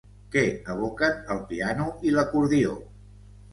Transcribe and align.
Què 0.35 0.41
evoquen 0.75 1.19
el 1.35 1.43
piano 1.53 1.87
i 2.11 2.17
l'acordió? 2.17 2.75